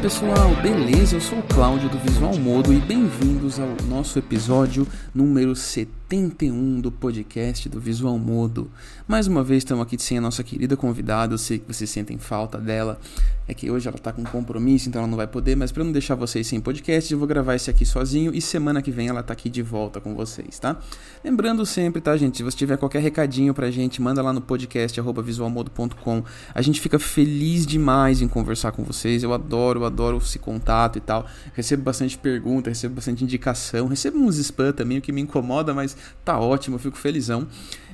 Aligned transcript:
pessoal, 0.00 0.54
beleza? 0.62 1.16
Eu 1.16 1.20
sou 1.20 1.38
o 1.38 1.42
Cláudio 1.42 1.90
do 1.90 1.98
Visual 1.98 2.34
Modo 2.38 2.72
e 2.72 2.78
bem-vindos 2.78 3.60
ao 3.60 3.68
nosso 3.86 4.18
episódio 4.18 4.86
número 5.14 5.54
71 5.54 6.80
do 6.80 6.90
podcast 6.90 7.68
do 7.68 7.78
Visual 7.78 8.18
Modo. 8.18 8.70
Mais 9.06 9.26
uma 9.26 9.44
vez 9.44 9.58
estamos 9.58 9.82
aqui 9.82 10.02
sem 10.02 10.16
a 10.16 10.20
nossa 10.22 10.42
querida 10.42 10.74
convidada, 10.74 11.34
eu 11.34 11.38
sei 11.38 11.58
que 11.58 11.70
vocês 11.70 11.90
sentem 11.90 12.16
falta 12.16 12.56
dela, 12.56 12.98
é 13.46 13.52
que 13.52 13.70
hoje 13.70 13.88
ela 13.88 13.96
está 13.96 14.10
com 14.10 14.24
compromisso, 14.24 14.88
então 14.88 15.00
ela 15.00 15.08
não 15.08 15.18
vai 15.18 15.26
poder, 15.26 15.54
mas 15.54 15.70
para 15.70 15.84
não 15.84 15.92
deixar 15.92 16.14
vocês 16.14 16.46
sem 16.46 16.60
podcast, 16.60 17.12
eu 17.12 17.18
vou 17.18 17.28
gravar 17.28 17.54
esse 17.56 17.68
aqui 17.68 17.84
sozinho 17.84 18.34
e 18.34 18.40
semana 18.40 18.80
que 18.80 18.90
vem 18.90 19.08
ela 19.08 19.20
está 19.20 19.34
aqui 19.34 19.50
de 19.50 19.60
volta 19.60 20.00
com 20.00 20.14
vocês, 20.14 20.58
tá? 20.58 20.78
Lembrando 21.22 21.66
sempre, 21.66 22.00
tá, 22.00 22.16
gente, 22.16 22.38
se 22.38 22.42
você 22.42 22.56
tiver 22.56 22.78
qualquer 22.78 23.02
recadinho 23.02 23.52
pra 23.52 23.70
gente, 23.70 24.00
manda 24.00 24.22
lá 24.22 24.32
no 24.32 24.40
podcast 24.40 24.98
visualmodo.com. 25.00 26.24
A 26.54 26.62
gente 26.62 26.80
fica 26.80 26.98
feliz 26.98 27.66
demais 27.66 28.22
em 28.22 28.28
conversar 28.28 28.72
com 28.72 28.82
vocês. 28.84 29.22
Eu 29.22 29.34
adoro, 29.34 29.84
adoro 29.90 30.18
esse 30.18 30.38
contato 30.38 30.96
e 30.96 31.00
tal. 31.00 31.26
Recebo 31.54 31.82
bastante 31.82 32.16
pergunta, 32.16 32.70
recebo 32.70 32.94
bastante 32.94 33.24
indicação, 33.24 33.86
recebo 33.86 34.18
uns 34.18 34.38
spam 34.38 34.72
também, 34.72 34.98
o 34.98 35.02
que 35.02 35.12
me 35.12 35.20
incomoda, 35.20 35.74
mas 35.74 35.96
tá 36.24 36.38
ótimo, 36.38 36.76
eu 36.76 36.80
fico 36.80 36.96
felizão. 36.96 37.46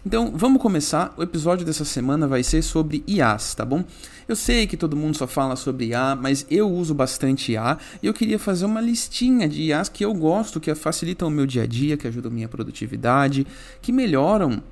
Então, 0.06 0.32
vamos 0.32 0.62
começar. 0.62 1.12
O 1.16 1.22
episódio 1.24 1.66
dessa 1.66 1.84
semana 1.84 2.28
vai 2.28 2.40
ser 2.44 2.62
sobre 2.62 3.02
IAs, 3.08 3.56
tá 3.56 3.64
bom? 3.64 3.84
Eu 4.28 4.36
sei 4.36 4.64
que 4.64 4.76
todo 4.76 4.96
mundo 4.96 5.16
só 5.16 5.26
fala 5.26 5.56
sobre 5.56 5.86
IA, 5.86 6.14
mas 6.14 6.46
eu 6.48 6.70
uso 6.70 6.94
bastante 6.94 7.52
IA 7.52 7.76
e 8.00 8.06
eu 8.06 8.14
queria 8.14 8.38
fazer 8.38 8.66
uma 8.66 8.80
listinha 8.80 9.48
de 9.48 9.62
IAs 9.64 9.88
que 9.88 10.04
eu 10.04 10.14
gosto, 10.14 10.60
que 10.60 10.72
facilitam 10.76 11.26
o 11.26 11.30
meu 11.30 11.44
dia 11.44 11.64
a 11.64 11.66
dia, 11.66 11.96
que 11.96 12.06
ajudam 12.06 12.30
a 12.30 12.34
minha 12.34 12.48
produtividade, 12.48 13.44
que 13.82 13.90
melhoram 13.90 14.62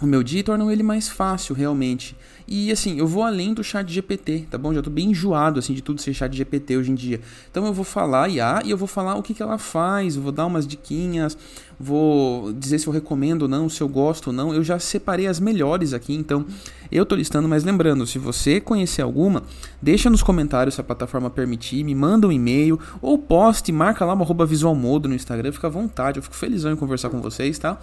o 0.00 0.06
meu 0.06 0.22
dia 0.22 0.40
e 0.40 0.42
tornam 0.42 0.70
ele 0.70 0.82
mais 0.82 1.08
fácil 1.08 1.54
realmente. 1.54 2.16
E 2.46 2.72
assim, 2.72 2.98
eu 2.98 3.06
vou 3.06 3.24
além 3.24 3.52
do 3.52 3.62
chat 3.62 3.92
GPT, 3.92 4.46
tá 4.50 4.56
bom? 4.56 4.72
Já 4.72 4.80
tô 4.80 4.88
bem 4.88 5.10
enjoado 5.10 5.58
assim 5.58 5.74
de 5.74 5.82
tudo 5.82 6.00
ser 6.00 6.14
chat 6.14 6.34
GPT 6.34 6.76
hoje 6.76 6.90
em 6.90 6.94
dia. 6.94 7.20
Então 7.50 7.66
eu 7.66 7.74
vou 7.74 7.84
falar 7.84 8.28
IA 8.28 8.62
e 8.64 8.70
eu 8.70 8.76
vou 8.76 8.88
falar 8.88 9.16
o 9.16 9.22
que, 9.22 9.34
que 9.34 9.42
ela 9.42 9.58
faz, 9.58 10.16
vou 10.16 10.32
dar 10.32 10.46
umas 10.46 10.66
diquinhas, 10.66 11.36
vou 11.78 12.52
dizer 12.52 12.78
se 12.78 12.86
eu 12.86 12.92
recomendo 12.92 13.42
ou 13.42 13.48
não, 13.48 13.68
se 13.68 13.82
eu 13.82 13.88
gosto 13.88 14.28
ou 14.28 14.32
não. 14.32 14.54
Eu 14.54 14.64
já 14.64 14.78
separei 14.78 15.26
as 15.26 15.38
melhores 15.38 15.92
aqui, 15.92 16.14
então 16.14 16.46
eu 16.90 17.04
tô 17.04 17.14
listando, 17.14 17.48
mas 17.48 17.64
lembrando, 17.64 18.06
se 18.06 18.18
você 18.18 18.60
conhecer 18.60 19.02
alguma, 19.02 19.42
deixa 19.82 20.08
nos 20.08 20.22
comentários 20.22 20.76
se 20.76 20.80
a 20.80 20.84
plataforma 20.84 21.28
permitir, 21.28 21.84
me 21.84 21.94
manda 21.94 22.26
um 22.26 22.32
e-mail 22.32 22.80
ou 23.02 23.18
poste, 23.18 23.70
marca 23.72 24.06
lá 24.06 24.14
uma 24.14 24.24
arroba 24.24 24.46
visualmodo 24.46 25.06
no 25.06 25.14
Instagram, 25.14 25.52
fica 25.52 25.66
à 25.66 25.70
vontade, 25.70 26.18
eu 26.18 26.22
fico 26.22 26.34
felizão 26.34 26.72
em 26.72 26.76
conversar 26.76 27.10
com 27.10 27.20
vocês, 27.20 27.58
tá? 27.58 27.78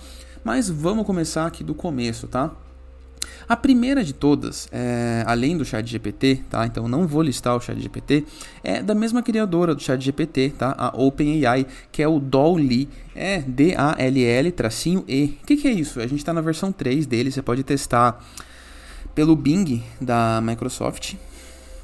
Mas 0.46 0.70
vamos 0.70 1.08
começar 1.08 1.48
aqui 1.48 1.64
do 1.64 1.74
começo, 1.74 2.28
tá? 2.28 2.52
A 3.50 3.56
primeira 3.56 4.04
de 4.04 4.14
todas, 4.14 4.68
é, 4.72 5.24
além 5.26 5.58
do 5.58 5.66
chat 5.66 5.90
GPT, 5.90 6.44
tá? 6.48 6.68
Então 6.68 6.88
não 6.88 7.08
vou 7.08 7.24
listar 7.24 7.56
o 7.56 7.60
chat 7.60 7.82
GPT, 7.82 8.24
é 8.64 8.84
da 8.84 8.94
mesma 8.94 9.24
criadora 9.24 9.74
do 9.74 9.82
chat 9.82 10.00
GPT, 10.00 10.54
tá? 10.56 10.76
A 10.78 10.96
OpenAI, 10.96 11.66
que 11.92 12.04
é 12.04 12.08
o 12.08 12.20
Dolly, 12.20 12.88
é 13.16 13.42
D-A-L-L, 13.42 14.52
tracinho 14.52 15.04
E. 15.08 15.36
O 15.42 15.48
que, 15.48 15.58
que 15.58 15.68
é 15.68 15.72
isso? 15.72 16.00
A 16.00 16.06
gente 16.06 16.20
está 16.20 16.32
na 16.32 16.42
versão 16.42 16.72
3 16.72 17.08
dele, 17.08 17.32
você 17.32 17.42
pode 17.42 17.64
testar 17.64 18.24
pelo 19.16 19.36
Bing 19.36 19.84
da 20.00 20.42
Microsoft, 20.44 21.16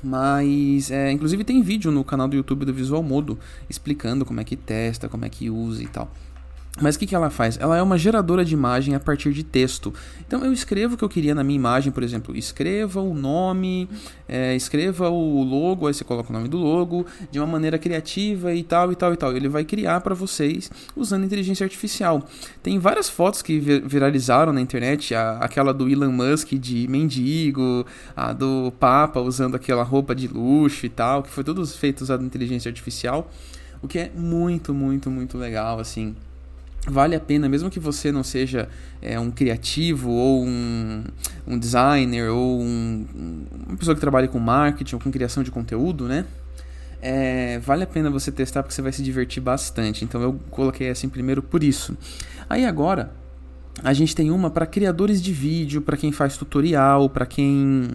mas 0.04 0.92
é, 0.92 1.12
inclusive 1.12 1.44
tem 1.44 1.64
vídeo 1.64 1.92
no 1.92 2.04
canal 2.04 2.28
do 2.28 2.36
YouTube 2.36 2.64
do 2.64 2.74
Visual 2.76 3.02
Modo 3.02 3.40
explicando 3.68 4.24
como 4.24 4.40
é 4.40 4.44
que 4.44 4.56
testa, 4.56 5.10
como 5.10 5.26
é 5.26 5.30
que 5.30 5.50
usa 5.50 5.82
e 5.82 5.88
tal. 5.88 6.12
Mas 6.80 6.96
o 6.96 7.00
que, 7.00 7.06
que 7.06 7.14
ela 7.14 7.30
faz? 7.30 7.58
Ela 7.60 7.78
é 7.78 7.82
uma 7.82 7.98
geradora 7.98 8.46
de 8.46 8.54
imagem 8.54 8.96
a 8.96 9.00
partir 9.00 9.34
de 9.34 9.44
texto. 9.44 9.94
Então 10.26 10.46
eu 10.46 10.54
escrevo 10.54 10.96
o 10.96 10.98
que 10.98 11.04
eu 11.04 11.10
queria 11.10 11.36
na 11.36 11.44
minha 11.44 11.58
imagem, 11.58 11.92
por 11.92 12.02
exemplo, 12.02 12.36
escreva 12.36 13.02
o 13.02 13.14
nome, 13.14 13.90
é, 14.28 14.56
escreva 14.56 15.10
o 15.10 15.44
logo, 15.44 15.86
aí 15.86 15.94
você 15.94 16.06
coloca 16.06 16.30
o 16.30 16.34
nome 16.34 16.48
do 16.48 16.58
logo 16.58 17.06
de 17.30 17.40
uma 17.40 17.46
maneira 17.46 17.78
criativa 17.78 18.54
e 18.54 18.64
tal 18.64 18.90
e 18.92 18.96
tal 18.96 19.14
e 19.14 19.18
tal. 19.18 19.36
Ele 19.36 19.50
vai 19.50 19.66
criar 19.66 20.00
para 20.00 20.16
vocês 20.16 20.72
usando 20.96 21.26
inteligência 21.26 21.66
artificial. 21.66 22.26
Tem 22.64 22.80
várias 22.80 23.10
fotos 23.10 23.42
que 23.42 23.60
viralizaram 23.60 24.54
na 24.54 24.62
internet, 24.62 25.14
a, 25.14 25.40
aquela 25.40 25.74
do 25.74 25.90
Elon 25.90 26.12
Musk 26.12 26.54
de 26.54 26.88
mendigo, 26.88 27.86
a 28.16 28.32
do 28.32 28.72
Papa 28.80 29.20
usando 29.20 29.56
aquela 29.56 29.84
roupa 29.84 30.16
de 30.16 30.28
luxo 30.28 30.86
e 30.86 30.90
tal, 30.90 31.22
que 31.22 31.30
foi 31.30 31.44
tudo 31.44 31.68
feito 31.68 32.02
usando 32.02 32.24
inteligência 32.24 32.70
artificial, 32.70 33.30
o 33.84 33.90
que 33.90 34.00
é 34.00 34.12
muito, 34.16 34.74
muito, 34.74 35.12
muito 35.12 35.38
legal 35.38 35.78
assim 35.78 36.16
vale 36.88 37.16
a 37.16 37.20
pena, 37.20 37.48
mesmo 37.48 37.70
que 37.70 37.80
você 37.80 38.12
não 38.12 38.24
seja 38.24 38.68
é, 39.02 39.20
um 39.20 39.30
criativo 39.30 40.10
ou 40.10 40.44
um, 40.46 41.04
um 41.48 41.58
designer 41.58 42.30
ou 42.30 42.62
um, 42.62 43.06
uma 43.68 43.78
pessoa 43.78 43.94
que 43.96 44.02
trabalha 44.02 44.28
com 44.28 44.40
marketing 44.40 44.96
ou 44.96 45.02
com 45.02 45.12
criação 45.12 45.44
de 45.44 45.52
conteúdo, 45.52 46.08
né? 46.08 46.26
É, 47.02 47.58
vale 47.60 47.84
a 47.84 47.88
pena 47.88 48.12
você 48.12 48.32
testar 48.32 48.62
porque 48.62 48.76
você 48.76 48.82
vai 48.82 48.92
se 48.92 49.02
divertir 49.02 49.42
bastante. 49.42 50.06
Então 50.06 50.22
eu 50.22 50.40
coloquei 50.52 50.88
essa 50.88 51.06
em 51.06 51.10
primeiro 51.10 51.42
por 51.42 51.64
isso. 51.64 51.98
Aí 52.50 52.66
agora 52.66 53.12
a 53.84 53.94
gente 53.94 54.16
tem 54.16 54.30
uma 54.32 54.50
para 54.50 54.66
criadores 54.66 55.22
de 55.22 55.32
vídeo, 55.32 55.82
para 55.82 55.98
quem 55.98 56.12
faz 56.12 56.38
tutorial, 56.38 57.10
para 57.10 57.26
quem 57.26 57.90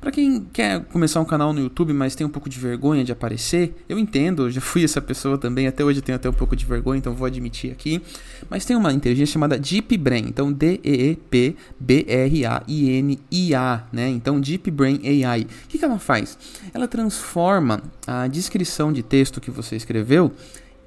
para 0.00 0.10
quem 0.10 0.40
quer 0.52 0.82
começar 0.86 1.20
um 1.20 1.24
canal 1.24 1.52
no 1.52 1.60
YouTube, 1.60 1.92
mas 1.92 2.14
tem 2.14 2.26
um 2.26 2.30
pouco 2.30 2.48
de 2.48 2.58
vergonha 2.58 3.04
de 3.04 3.12
aparecer. 3.12 3.74
Eu 3.88 3.98
entendo, 3.98 4.46
eu 4.46 4.50
já 4.50 4.60
fui 4.60 4.82
essa 4.82 5.00
pessoa 5.00 5.36
também, 5.36 5.66
até 5.66 5.84
hoje 5.84 5.98
eu 5.98 6.02
tenho 6.02 6.16
até 6.16 6.28
um 6.28 6.32
pouco 6.32 6.56
de 6.56 6.64
vergonha, 6.64 6.98
então 6.98 7.14
vou 7.14 7.26
admitir 7.26 7.70
aqui. 7.70 8.02
Mas 8.48 8.64
tem 8.64 8.76
uma 8.76 8.92
inteligência 8.92 9.34
chamada 9.34 9.58
Deep 9.58 9.96
Brain, 9.98 10.24
então 10.26 10.52
D 10.52 10.80
E 10.82 11.10
E 11.10 11.16
P 11.16 11.54
B 11.78 12.06
R 12.08 12.46
A 12.46 12.62
I 12.66 12.90
N 12.90 13.18
I 13.30 13.54
A, 13.54 13.84
né? 13.92 14.08
Então 14.08 14.40
Deep 14.40 14.70
Brain 14.70 15.00
AI. 15.04 15.42
O 15.42 15.68
que, 15.68 15.78
que 15.78 15.84
ela 15.84 15.98
faz? 15.98 16.36
Ela 16.72 16.88
transforma 16.88 17.82
a 18.06 18.26
descrição 18.26 18.92
de 18.92 19.02
texto 19.02 19.40
que 19.40 19.50
você 19.50 19.76
escreveu 19.76 20.32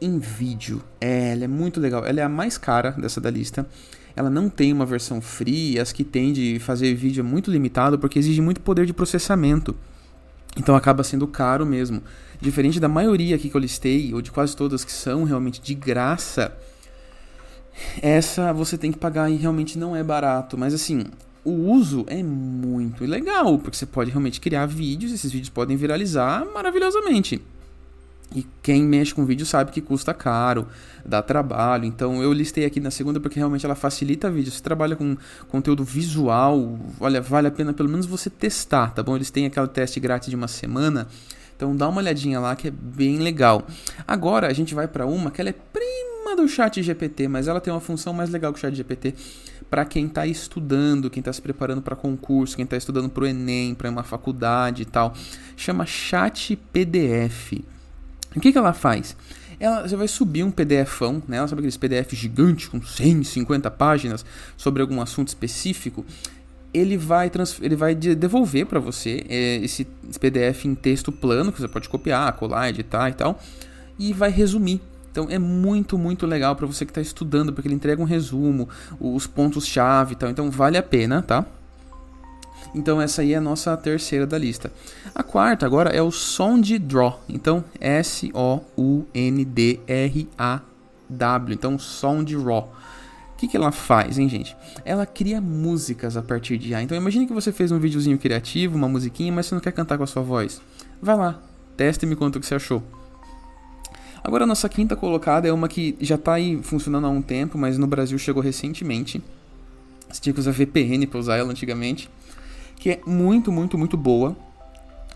em 0.01 0.19
vídeo. 0.19 0.81
É, 0.99 1.31
ela 1.31 1.45
é 1.45 1.47
muito 1.47 1.79
legal. 1.79 2.05
Ela 2.05 2.19
é 2.19 2.23
a 2.23 2.29
mais 2.29 2.57
cara 2.57 2.91
dessa 2.91 3.21
da 3.21 3.29
lista 3.29 3.67
ela 4.15 4.29
não 4.29 4.49
tem 4.49 4.71
uma 4.71 4.85
versão 4.85 5.21
free, 5.21 5.79
as 5.79 5.91
que 5.91 6.03
tem 6.03 6.31
de 6.31 6.59
fazer 6.59 6.93
vídeo 6.93 7.21
é 7.21 7.23
muito 7.23 7.49
limitado 7.49 7.97
porque 7.97 8.19
exige 8.19 8.41
muito 8.41 8.61
poder 8.61 8.85
de 8.85 8.93
processamento. 8.93 9.75
Então 10.57 10.75
acaba 10.75 11.03
sendo 11.03 11.27
caro 11.27 11.65
mesmo. 11.65 12.01
Diferente 12.39 12.79
da 12.79 12.87
maioria 12.87 13.35
aqui 13.35 13.49
que 13.49 13.55
eu 13.55 13.61
listei, 13.61 14.13
ou 14.13 14.21
de 14.21 14.31
quase 14.31 14.55
todas 14.55 14.85
que 14.85 14.91
são 14.91 15.23
realmente 15.23 15.61
de 15.61 15.73
graça, 15.73 16.55
essa 18.01 18.53
você 18.53 18.77
tem 18.77 18.91
que 18.91 18.99
pagar 18.99 19.29
e 19.31 19.35
realmente 19.35 19.77
não 19.79 19.95
é 19.95 20.03
barato. 20.03 20.57
Mas 20.57 20.73
assim, 20.73 21.05
o 21.43 21.51
uso 21.51 22.05
é 22.07 22.21
muito 22.21 23.03
legal, 23.05 23.57
porque 23.57 23.77
você 23.77 23.85
pode 23.85 24.11
realmente 24.11 24.39
criar 24.39 24.65
vídeos, 24.65 25.11
esses 25.11 25.31
vídeos 25.31 25.49
podem 25.49 25.75
viralizar 25.75 26.45
maravilhosamente. 26.53 27.41
E 28.33 28.45
quem 28.63 28.83
mexe 28.83 29.13
com 29.13 29.25
vídeo 29.25 29.45
sabe 29.45 29.71
que 29.71 29.79
custa 29.79 30.13
caro, 30.13 30.67
dá 31.05 31.21
trabalho. 31.21 31.85
Então 31.85 32.21
eu 32.21 32.33
listei 32.33 32.65
aqui 32.65 32.79
na 32.79 32.89
segunda 32.89 33.19
porque 33.19 33.37
realmente 33.37 33.65
ela 33.65 33.75
facilita 33.75 34.29
vídeo. 34.29 34.51
Se 34.51 34.61
trabalha 34.61 34.95
com 34.95 35.15
conteúdo 35.47 35.83
visual, 35.83 36.79
olha, 36.99 37.21
vale 37.21 37.47
a 37.47 37.51
pena 37.51 37.73
pelo 37.73 37.89
menos 37.89 38.05
você 38.05 38.29
testar, 38.29 38.91
tá 38.93 39.03
bom? 39.03 39.15
Eles 39.15 39.29
têm 39.29 39.45
aquele 39.45 39.67
teste 39.67 39.99
grátis 39.99 40.29
de 40.29 40.35
uma 40.35 40.47
semana. 40.47 41.07
Então 41.55 41.75
dá 41.75 41.87
uma 41.87 41.99
olhadinha 41.99 42.39
lá 42.39 42.55
que 42.55 42.69
é 42.69 42.71
bem 42.71 43.19
legal. 43.19 43.67
Agora 44.07 44.47
a 44.47 44.53
gente 44.53 44.73
vai 44.73 44.87
para 44.87 45.05
uma 45.05 45.29
que 45.29 45.39
ela 45.39 45.51
é 45.51 45.53
prima 45.53 46.35
do 46.35 46.47
chat 46.47 46.81
GPT, 46.81 47.27
mas 47.27 47.47
ela 47.47 47.61
tem 47.61 47.71
uma 47.71 47.79
função 47.79 48.13
mais 48.13 48.31
legal 48.31 48.51
que 48.51 48.57
o 48.57 48.61
chat 48.61 48.73
GPT 48.73 49.13
para 49.69 49.85
quem 49.85 50.05
está 50.05 50.25
estudando, 50.27 51.09
quem 51.09 51.21
está 51.21 51.33
se 51.33 51.41
preparando 51.41 51.81
para 51.81 51.95
concurso, 51.95 52.55
quem 52.55 52.63
está 52.63 52.77
estudando 52.77 53.09
para 53.09 53.23
o 53.23 53.27
Enem, 53.27 53.73
para 53.73 53.89
uma 53.89 54.03
faculdade 54.03 54.83
e 54.83 54.85
tal. 54.85 55.13
Chama 55.55 55.85
Chat 55.85 56.55
PDF. 56.55 57.72
O 58.35 58.39
que, 58.39 58.51
que 58.51 58.57
ela 58.57 58.73
faz? 58.73 59.15
Ela, 59.59 59.87
você 59.87 59.95
vai 59.95 60.07
subir 60.07 60.43
um 60.43 60.51
PDFão, 60.51 61.21
né? 61.27 61.37
Ela 61.37 61.47
sabe 61.47 61.59
aqueles 61.59 61.77
PDF 61.77 62.13
gigantes 62.13 62.67
com 62.67 62.81
150 62.81 63.69
páginas 63.71 64.25
sobre 64.57 64.81
algum 64.81 65.01
assunto 65.01 65.29
específico. 65.29 66.05
Ele 66.73 66.97
vai, 66.97 67.31
ele 67.61 67.75
vai 67.75 67.93
devolver 67.93 68.65
para 68.65 68.79
você 68.79 69.23
é, 69.29 69.57
esse 69.57 69.85
PDF 70.19 70.65
em 70.65 70.73
texto 70.73 71.11
plano, 71.11 71.51
que 71.51 71.61
você 71.61 71.67
pode 71.67 71.87
copiar, 71.87 72.33
colar, 72.33 72.69
editar 72.69 73.09
e 73.09 73.13
tal, 73.13 73.39
e 73.97 74.11
vai 74.11 74.31
resumir 74.31 74.81
então 75.13 75.27
é 75.29 75.37
muito, 75.37 75.95
muito 75.95 76.25
legal 76.25 76.55
para 76.55 76.65
você 76.65 76.85
que 76.85 76.89
está 76.89 76.99
estudando, 76.99 77.53
porque 77.53 77.67
ele 77.67 77.75
entrega 77.75 78.01
um 78.01 78.05
resumo, 78.05 78.67
os 78.99 79.27
pontos-chave 79.27 80.13
e 80.13 80.15
tal. 80.15 80.27
Então 80.27 80.49
vale 80.49 80.75
a 80.75 80.81
pena, 80.81 81.21
tá? 81.21 81.45
Então 82.73 82.99
essa 82.99 83.21
aí 83.21 83.33
é 83.33 83.37
a 83.37 83.41
nossa 83.41 83.75
terceira 83.77 84.25
da 84.25 84.37
lista. 84.37 84.71
A 85.13 85.21
quarta 85.21 85.65
agora 85.65 85.91
é 85.91 86.01
o 86.01 86.11
Sound 86.11 86.77
Draw. 86.79 87.23
Então 87.29 87.63
S 87.79 88.31
O 88.33 88.61
U 88.75 89.05
N 89.13 89.45
D 89.45 89.79
R 89.85 90.27
A 90.37 90.61
W. 91.09 91.53
Então 91.53 91.77
Sound 91.77 92.35
Draw. 92.35 92.73
O 93.33 93.37
que, 93.37 93.47
que 93.47 93.57
ela 93.57 93.71
faz, 93.71 94.17
hein, 94.17 94.29
gente? 94.29 94.55
Ela 94.85 95.05
cria 95.05 95.41
músicas 95.41 96.15
a 96.15 96.21
partir 96.21 96.57
de 96.57 96.73
A. 96.73 96.81
Então 96.81 96.97
imagine 96.97 97.27
que 97.27 97.33
você 97.33 97.51
fez 97.51 97.71
um 97.71 97.79
videozinho 97.79 98.17
criativo, 98.17 98.75
uma 98.75 98.87
musiquinha, 98.87 99.31
mas 99.31 99.45
você 99.45 99.55
não 99.55 99.61
quer 99.61 99.73
cantar 99.73 99.97
com 99.97 100.03
a 100.03 100.07
sua 100.07 100.23
voz. 100.23 100.61
Vai 101.01 101.15
lá, 101.15 101.39
teste 101.75 102.05
e 102.05 102.09
me 102.09 102.15
conta 102.15 102.37
o 102.37 102.41
que 102.41 102.47
você 102.47 102.55
achou. 102.55 102.81
Agora 104.23 104.45
a 104.45 104.47
nossa 104.47 104.69
quinta 104.69 104.95
colocada 104.95 105.47
é 105.47 105.51
uma 105.51 105.67
que 105.67 105.97
já 105.99 106.15
está 106.15 106.35
aí 106.35 106.63
funcionando 106.63 107.05
há 107.05 107.09
um 107.09 107.21
tempo, 107.21 107.57
mas 107.57 107.77
no 107.77 107.85
Brasil 107.85 108.17
chegou 108.17 108.41
recentemente. 108.41 109.21
Você 110.09 110.21
tinha 110.21 110.33
que 110.33 110.39
usar 110.39 110.51
VPN 110.51 111.05
para 111.05 111.19
usar 111.19 111.35
ela 111.35 111.51
antigamente 111.51 112.09
que 112.75 112.89
é 112.89 113.01
muito, 113.05 113.51
muito, 113.51 113.77
muito 113.77 113.97
boa, 113.97 114.35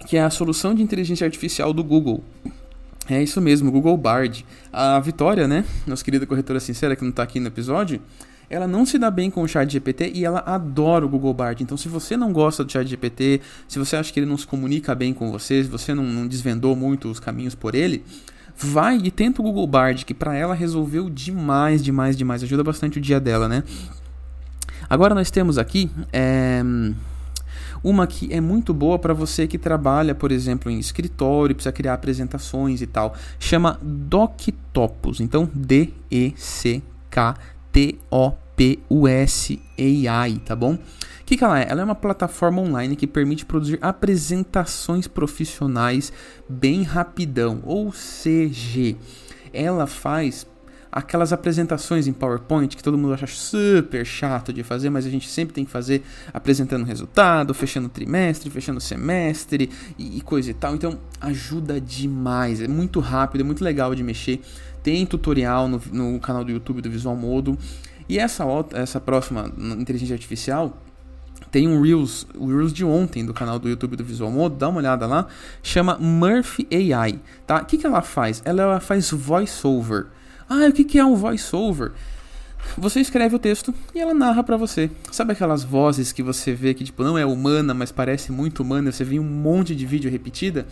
que 0.07 0.17
é 0.17 0.21
a 0.21 0.29
solução 0.29 0.73
de 0.73 0.81
inteligência 0.81 1.25
artificial 1.25 1.73
do 1.73 1.83
Google. 1.83 2.23
É 3.09 3.21
isso 3.21 3.39
mesmo, 3.39 3.71
Google 3.71 3.97
Bard. 3.97 4.45
A 4.71 4.99
Vitória, 4.99 5.47
né, 5.47 5.63
nossa 5.85 6.03
querida 6.03 6.25
corretora 6.25 6.59
sincera 6.59 6.95
que 6.95 7.03
não 7.03 7.09
está 7.09 7.23
aqui 7.23 7.39
no 7.39 7.47
episódio, 7.47 8.01
ela 8.49 8.67
não 8.67 8.85
se 8.85 8.97
dá 8.97 9.11
bem 9.11 9.29
com 9.29 9.41
o 9.41 9.47
chat 9.47 9.69
GPT 9.69 10.11
e 10.15 10.25
ela 10.25 10.39
adora 10.45 11.05
o 11.05 11.09
Google 11.09 11.33
Bard. 11.33 11.61
Então, 11.61 11.77
se 11.77 11.89
você 11.89 12.15
não 12.15 12.31
gosta 12.31 12.63
do 12.63 12.71
chat 12.71 12.87
GPT, 12.87 13.41
se 13.67 13.77
você 13.77 13.95
acha 13.95 14.11
que 14.11 14.19
ele 14.19 14.27
não 14.27 14.37
se 14.37 14.47
comunica 14.47 14.95
bem 14.95 15.13
com 15.13 15.31
você, 15.31 15.63
se 15.63 15.69
você 15.69 15.93
não, 15.93 16.03
não 16.03 16.27
desvendou 16.27 16.75
muito 16.75 17.09
os 17.09 17.19
caminhos 17.19 17.55
por 17.55 17.75
ele, 17.75 18.03
vai 18.55 18.97
e 18.97 19.11
tenta 19.11 19.41
o 19.41 19.43
Google 19.43 19.67
Bard, 19.67 20.05
que 20.05 20.13
para 20.13 20.33
ela 20.35 20.55
resolveu 20.55 21.09
demais, 21.09 21.83
demais, 21.83 22.17
demais. 22.17 22.41
Ajuda 22.41 22.63
bastante 22.63 22.99
o 22.99 23.01
dia 23.01 23.19
dela, 23.19 23.47
né? 23.49 23.63
Agora 24.89 25.13
nós 25.13 25.29
temos 25.29 25.57
aqui 25.57 25.89
é, 26.13 26.63
uma 27.83 28.07
que 28.07 28.31
é 28.33 28.41
muito 28.41 28.73
boa 28.73 28.97
para 28.99 29.13
você 29.13 29.47
que 29.47 29.57
trabalha, 29.57 30.15
por 30.15 30.31
exemplo, 30.31 30.71
em 30.71 30.79
escritório, 30.79 31.55
precisa 31.55 31.71
criar 31.71 31.93
apresentações 31.93 32.81
e 32.81 32.87
tal. 32.87 33.13
Chama 33.39 33.79
DocTopus. 33.81 35.19
Então, 35.19 35.49
D-E-C-K 35.53 37.35
T-O-P-U-S-A-I, 37.77 38.39
tá 40.39 40.55
bom? 40.55 40.73
O 40.73 40.79
que, 41.27 41.37
que 41.37 41.43
ela 41.43 41.59
é? 41.59 41.67
Ela 41.69 41.81
é 41.81 41.83
uma 41.83 41.93
plataforma 41.93 42.59
online 42.59 42.95
que 42.95 43.05
permite 43.05 43.45
produzir 43.45 43.77
apresentações 43.83 45.07
profissionais 45.07 46.11
bem 46.49 46.81
rapidão, 46.81 47.61
ou 47.63 47.91
CG. 47.91 48.97
Ela 49.53 49.85
faz 49.85 50.47
aquelas 50.97 51.31
apresentações 51.31 52.07
em 52.07 52.13
PowerPoint 52.13 52.75
que 52.75 52.81
todo 52.81 52.97
mundo 52.97 53.13
acha 53.13 53.27
super 53.27 54.03
chato 54.03 54.51
de 54.51 54.63
fazer, 54.63 54.89
mas 54.89 55.05
a 55.05 55.09
gente 55.11 55.29
sempre 55.29 55.53
tem 55.53 55.63
que 55.63 55.69
fazer 55.69 56.01
apresentando 56.33 56.83
resultado, 56.83 57.53
fechando 57.53 57.87
trimestre, 57.87 58.49
fechando 58.49 58.81
semestre 58.81 59.69
e, 59.95 60.17
e 60.17 60.21
coisa 60.21 60.49
e 60.49 60.55
tal. 60.55 60.73
Então 60.73 60.97
ajuda 61.21 61.79
demais, 61.79 62.61
é 62.61 62.67
muito 62.67 62.99
rápido, 62.99 63.41
é 63.41 63.43
muito 63.43 63.63
legal 63.63 63.93
de 63.93 64.01
mexer. 64.01 64.41
Tem 64.81 65.05
tutorial 65.05 65.67
no, 65.67 65.79
no 65.91 66.19
canal 66.19 66.43
do 66.43 66.51
YouTube 66.51 66.81
do 66.81 66.89
Visual 66.89 67.15
Modo. 67.15 67.55
E 68.09 68.17
essa, 68.17 68.43
essa 68.73 68.99
próxima 68.99 69.51
inteligência 69.77 70.15
artificial 70.15 70.81
tem 71.51 71.67
um 71.67 71.79
Reels, 71.79 72.25
o 72.35 72.47
Reels 72.47 72.73
de 72.73 72.83
ontem 72.83 73.23
do 73.23 73.35
canal 73.35 73.59
do 73.59 73.69
YouTube 73.69 73.95
do 73.95 74.03
Visual 74.03 74.31
Modo, 74.31 74.55
dá 74.55 74.67
uma 74.67 74.79
olhada 74.79 75.05
lá, 75.05 75.27
chama 75.61 75.95
Murphy 75.99 76.67
AI, 76.71 77.19
tá? 77.45 77.61
O 77.61 77.65
que, 77.65 77.77
que 77.77 77.85
ela 77.85 78.01
faz? 78.01 78.41
Ela 78.43 78.79
faz 78.79 79.11
voiceover. 79.11 80.07
Ah, 80.49 80.67
o 80.67 80.71
que, 80.71 80.97
é 80.97 81.05
um 81.05 81.15
voiceover? 81.15 81.91
Você 82.77 82.99
escreve 82.99 83.35
o 83.35 83.39
texto 83.39 83.73
e 83.93 83.99
ela 83.99 84.13
narra 84.13 84.43
para 84.43 84.57
você. 84.57 84.89
Sabe 85.11 85.33
aquelas 85.33 85.63
vozes 85.63 86.11
que 86.11 86.23
você 86.23 86.53
vê 86.53 86.73
que 86.73 86.83
tipo 86.83 87.03
não 87.03 87.17
é 87.17 87.25
humana, 87.25 87.73
mas 87.73 87.91
parece 87.91 88.31
muito 88.31 88.61
humana, 88.61 88.91
você 88.91 89.03
vê 89.03 89.19
um 89.19 89.23
monte 89.23 89.75
de 89.75 89.85
vídeo 89.85 90.11
repetida? 90.11 90.65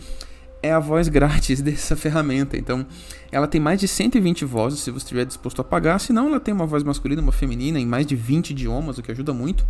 é 0.62 0.72
a 0.72 0.78
voz 0.78 1.08
grátis 1.08 1.60
dessa 1.62 1.96
ferramenta. 1.96 2.56
Então, 2.56 2.86
ela 3.30 3.46
tem 3.46 3.60
mais 3.60 3.80
de 3.80 3.88
120 3.88 4.44
vozes, 4.44 4.80
se 4.80 4.90
você 4.90 5.04
estiver 5.04 5.24
disposto 5.24 5.60
a 5.60 5.64
pagar. 5.64 5.98
Se 5.98 6.12
não, 6.12 6.28
ela 6.28 6.40
tem 6.40 6.52
uma 6.52 6.66
voz 6.66 6.82
masculina, 6.82 7.22
uma 7.22 7.32
feminina, 7.32 7.78
em 7.78 7.86
mais 7.86 8.06
de 8.06 8.16
20 8.16 8.50
idiomas, 8.50 8.98
o 8.98 9.02
que 9.02 9.12
ajuda 9.12 9.32
muito. 9.32 9.66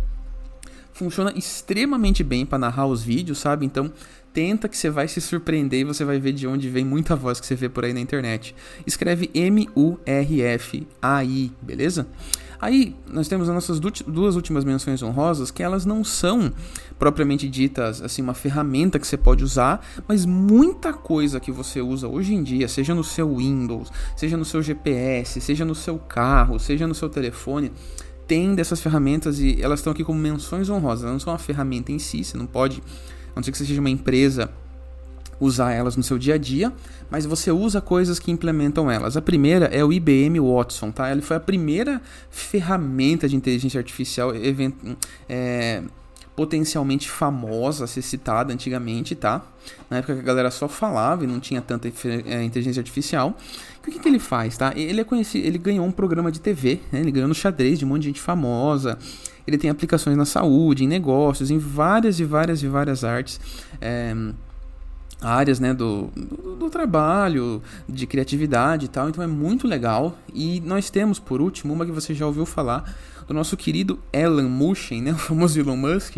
Funciona 0.97 1.31
extremamente 1.35 2.23
bem 2.23 2.43
para 2.43 2.57
narrar 2.57 2.87
os 2.87 3.03
vídeos, 3.03 3.37
sabe? 3.37 3.67
Então, 3.67 3.91
tenta 4.33 4.67
que 4.67 4.75
você 4.75 4.89
vai 4.89 5.07
se 5.07 5.21
surpreender 5.21 5.81
e 5.81 5.83
você 5.83 6.03
vai 6.03 6.19
ver 6.19 6.31
de 6.31 6.47
onde 6.47 6.67
vem 6.69 6.83
muita 6.83 7.15
voz 7.15 7.39
que 7.39 7.45
você 7.45 7.53
vê 7.53 7.69
por 7.69 7.85
aí 7.85 7.93
na 7.93 7.99
internet. 7.99 8.55
Escreve 8.85 9.29
M-U-R-F-A-I, 9.31 10.01
beleza? 11.61 12.07
Aí 12.59 12.95
nós 13.07 13.27
temos 13.27 13.47
as 13.47 13.53
nossas 13.53 13.79
duas 13.79 14.35
últimas 14.35 14.65
menções 14.65 15.03
honrosas, 15.03 15.51
que 15.51 15.61
elas 15.61 15.85
não 15.85 16.03
são 16.03 16.51
propriamente 16.97 17.47
ditas 17.47 18.01
assim 18.01 18.23
uma 18.23 18.33
ferramenta 18.33 18.97
que 18.97 19.05
você 19.05 19.15
pode 19.17 19.43
usar, 19.43 19.85
mas 20.07 20.25
muita 20.25 20.91
coisa 20.91 21.39
que 21.39 21.51
você 21.51 21.79
usa 21.79 22.07
hoje 22.07 22.33
em 22.33 22.41
dia, 22.41 22.67
seja 22.67 22.95
no 22.95 23.03
seu 23.03 23.35
Windows, 23.35 23.91
seja 24.15 24.35
no 24.35 24.45
seu 24.45 24.63
GPS, 24.63 25.39
seja 25.39 25.63
no 25.63 25.75
seu 25.75 25.99
carro, 25.99 26.59
seja 26.59 26.87
no 26.87 26.95
seu 26.95 27.07
telefone, 27.09 27.71
tem 28.27 28.53
dessas 28.53 28.81
ferramentas 28.81 29.39
e 29.39 29.61
elas 29.61 29.79
estão 29.79 29.91
aqui 29.91 30.03
como 30.03 30.19
menções 30.19 30.69
honrosas. 30.69 31.03
Elas 31.03 31.13
não 31.13 31.19
são 31.19 31.33
uma 31.33 31.39
ferramenta 31.39 31.91
em 31.91 31.99
si, 31.99 32.23
você 32.23 32.37
não 32.37 32.45
pode, 32.45 32.83
a 33.33 33.35
não 33.35 33.43
ser 33.43 33.51
que 33.51 33.57
você 33.57 33.65
seja 33.65 33.79
uma 33.79 33.89
empresa 33.89 34.49
usar 35.39 35.71
elas 35.71 35.95
no 35.95 36.03
seu 36.03 36.17
dia 36.17 36.35
a 36.35 36.37
dia, 36.37 36.73
mas 37.09 37.25
você 37.25 37.51
usa 37.51 37.79
coisas 37.79 38.19
que 38.19 38.31
implementam 38.31 38.89
elas. 38.89 39.15
A 39.15 39.21
primeira 39.21 39.65
é 39.67 39.83
o 39.83 39.93
IBM 39.93 40.39
Watson, 40.39 40.91
tá? 40.91 41.11
Ele 41.11 41.21
foi 41.21 41.37
a 41.37 41.39
primeira 41.39 42.01
ferramenta 42.29 43.29
de 43.29 43.35
inteligência 43.35 43.79
artificial 43.79 44.35
event, 44.35 44.73
é, 45.29 45.83
potencialmente 46.35 47.09
famosa 47.09 47.85
a 47.85 47.87
ser 47.87 48.01
citada 48.01 48.53
antigamente, 48.53 49.15
tá? 49.15 49.43
Na 49.89 49.97
época 49.97 50.15
que 50.15 50.19
a 50.19 50.23
galera 50.23 50.51
só 50.51 50.67
falava 50.67 51.23
e 51.23 51.27
não 51.27 51.39
tinha 51.39 51.61
tanta 51.61 51.87
é, 51.87 52.43
inteligência 52.43 52.79
artificial. 52.79 53.35
O 53.87 53.91
que, 53.91 53.99
que 53.99 54.07
ele 54.07 54.19
faz, 54.19 54.57
tá? 54.57 54.73
Ele 54.75 54.99
é 54.99 55.03
conhecido, 55.03 55.47
ele 55.47 55.57
ganhou 55.57 55.85
um 55.85 55.91
programa 55.91 56.29
de 56.29 56.41
TV, 56.41 56.81
né? 56.91 56.99
ele 56.99 57.11
ganhou 57.11 57.29
no 57.29 57.33
xadrez 57.33 57.79
de 57.79 57.85
um 57.85 57.87
monte 57.87 58.01
de 58.01 58.07
gente 58.09 58.19
famosa. 58.19 58.97
Ele 59.47 59.57
tem 59.57 59.69
aplicações 59.69 60.17
na 60.17 60.25
saúde, 60.25 60.83
em 60.83 60.87
negócios, 60.87 61.49
em 61.49 61.57
várias 61.57 62.19
e 62.19 62.25
várias 62.25 62.61
e 62.61 62.67
várias 62.67 63.05
artes. 63.05 63.39
É, 63.79 64.13
áreas 65.21 65.59
né, 65.59 65.73
do, 65.73 66.09
do, 66.15 66.55
do, 66.55 66.69
trabalho, 66.69 67.61
de 67.87 68.05
criatividade 68.05 68.85
e 68.85 68.87
tal, 68.89 69.09
então 69.09 69.23
é 69.23 69.27
muito 69.27 69.67
legal. 69.67 70.17
E 70.33 70.59
nós 70.61 70.89
temos, 70.89 71.17
por 71.17 71.41
último, 71.41 71.73
uma 71.73 71.85
que 71.85 71.91
você 71.91 72.13
já 72.13 72.25
ouviu 72.25 72.45
falar, 72.45 72.93
do 73.25 73.33
nosso 73.33 73.57
querido 73.57 73.99
Elon 74.11 74.49
Musk, 74.49 74.91
né, 74.91 75.11
o 75.15 75.17
famoso 75.17 75.59
Elon 75.59 75.77
Musk, 75.77 76.17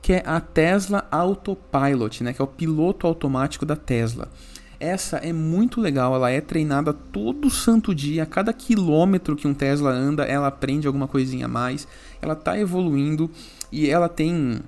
que 0.00 0.12
é 0.12 0.22
a 0.24 0.40
Tesla 0.40 1.06
Autopilot, 1.10 2.22
né, 2.22 2.32
que 2.32 2.40
é 2.40 2.44
o 2.44 2.48
piloto 2.48 3.06
automático 3.06 3.64
da 3.66 3.74
Tesla. 3.74 4.28
Essa 4.78 5.16
é 5.16 5.32
muito 5.32 5.80
legal, 5.80 6.14
ela 6.14 6.30
é 6.30 6.40
treinada 6.40 6.92
todo 6.92 7.48
santo 7.48 7.94
dia, 7.94 8.24
a 8.24 8.26
cada 8.26 8.52
quilômetro 8.52 9.34
que 9.34 9.48
um 9.48 9.54
Tesla 9.54 9.90
anda, 9.90 10.24
ela 10.24 10.48
aprende 10.48 10.86
alguma 10.86 11.08
coisinha 11.08 11.46
a 11.46 11.48
mais, 11.48 11.88
ela 12.20 12.34
está 12.34 12.58
evoluindo 12.58 13.30
e 13.72 13.88
ela 13.88 14.08
tem 14.08 14.60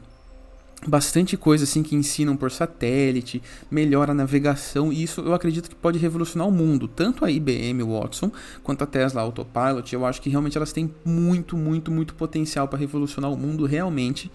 bastante 0.86 1.36
coisa 1.36 1.64
assim 1.64 1.82
que 1.82 1.96
ensinam 1.96 2.36
por 2.36 2.50
satélite, 2.50 3.42
melhora 3.70 4.12
a 4.12 4.14
navegação, 4.14 4.92
e 4.92 5.02
isso 5.02 5.20
eu 5.20 5.34
acredito 5.34 5.68
que 5.68 5.74
pode 5.74 5.98
revolucionar 5.98 6.46
o 6.46 6.52
mundo, 6.52 6.86
tanto 6.86 7.24
a 7.24 7.30
IBM 7.30 7.82
Watson 7.82 8.30
quanto 8.62 8.84
a 8.84 8.86
Tesla 8.86 9.22
Autopilot, 9.22 9.92
eu 9.92 10.06
acho 10.06 10.22
que 10.22 10.30
realmente 10.30 10.56
elas 10.56 10.72
têm 10.72 10.92
muito, 11.04 11.56
muito, 11.56 11.90
muito 11.90 12.14
potencial 12.14 12.68
para 12.68 12.78
revolucionar 12.78 13.30
o 13.30 13.36
mundo 13.36 13.66
realmente. 13.66 14.30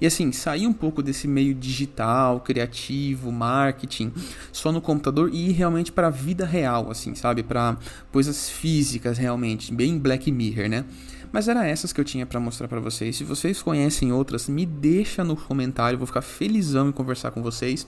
E 0.00 0.06
assim, 0.06 0.30
sair 0.32 0.66
um 0.66 0.72
pouco 0.72 1.02
desse 1.02 1.26
meio 1.26 1.54
digital, 1.54 2.40
criativo, 2.40 3.32
marketing, 3.32 4.12
só 4.52 4.70
no 4.70 4.80
computador 4.80 5.30
e 5.32 5.48
ir 5.50 5.52
realmente 5.52 5.90
para 5.90 6.08
a 6.08 6.10
vida 6.10 6.44
real, 6.44 6.90
assim, 6.90 7.14
sabe? 7.14 7.42
Para 7.42 7.78
coisas 8.12 8.50
físicas 8.50 9.16
realmente, 9.16 9.72
bem 9.72 9.98
Black 9.98 10.30
Mirror, 10.30 10.68
né? 10.68 10.84
Mas 11.32 11.48
era 11.48 11.66
essas 11.66 11.92
que 11.92 12.00
eu 12.00 12.04
tinha 12.04 12.24
para 12.24 12.40
mostrar 12.40 12.66
para 12.66 12.80
vocês. 12.80 13.16
Se 13.16 13.22
vocês 13.22 13.60
conhecem 13.60 14.10
outras, 14.10 14.48
me 14.48 14.64
deixa 14.64 15.22
no 15.22 15.36
comentário, 15.36 15.85
vou 15.94 16.06
ficar 16.06 16.22
felizão 16.22 16.88
em 16.88 16.92
conversar 16.92 17.30
com 17.30 17.42
vocês. 17.42 17.86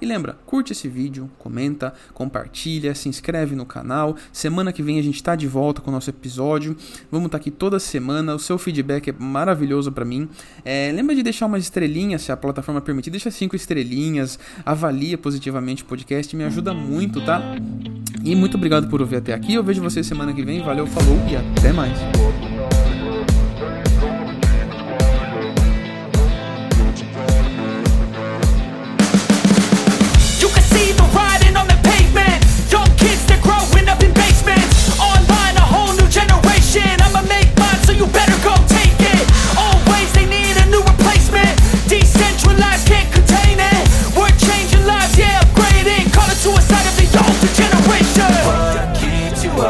E 0.00 0.06
lembra, 0.06 0.38
curte 0.46 0.72
esse 0.72 0.88
vídeo, 0.88 1.30
comenta, 1.38 1.92
compartilha, 2.14 2.94
se 2.94 3.08
inscreve 3.08 3.54
no 3.54 3.66
canal. 3.66 4.16
Semana 4.32 4.72
que 4.72 4.82
vem 4.82 4.98
a 4.98 5.02
gente 5.02 5.16
está 5.16 5.36
de 5.36 5.46
volta 5.46 5.82
com 5.82 5.90
o 5.90 5.92
nosso 5.92 6.08
episódio. 6.08 6.74
Vamos 7.10 7.26
estar 7.26 7.38
tá 7.38 7.42
aqui 7.42 7.50
toda 7.50 7.78
semana. 7.78 8.34
O 8.34 8.38
seu 8.38 8.56
feedback 8.56 9.10
é 9.10 9.14
maravilhoso 9.18 9.92
para 9.92 10.04
mim. 10.04 10.26
É, 10.64 10.90
lembra 10.92 11.14
de 11.14 11.22
deixar 11.22 11.46
umas 11.46 11.64
estrelinhas, 11.64 12.22
se 12.22 12.32
a 12.32 12.36
plataforma 12.36 12.80
permitir. 12.80 13.10
Deixa 13.10 13.30
cinco 13.30 13.54
estrelinhas, 13.54 14.38
avalia 14.64 15.18
positivamente 15.18 15.82
o 15.82 15.86
podcast, 15.86 16.34
me 16.34 16.44
ajuda 16.44 16.72
muito, 16.72 17.22
tá? 17.22 17.42
E 18.24 18.34
muito 18.34 18.56
obrigado 18.56 18.88
por 18.88 19.02
ouvir 19.02 19.16
até 19.16 19.34
aqui. 19.34 19.52
Eu 19.52 19.62
vejo 19.62 19.82
vocês 19.82 20.06
semana 20.06 20.32
que 20.32 20.42
vem. 20.42 20.62
Valeu, 20.62 20.86
falou 20.86 21.18
e 21.28 21.36
até 21.36 21.72
mais. 21.72 21.98